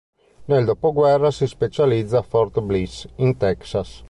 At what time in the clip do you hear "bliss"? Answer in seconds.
2.61-3.05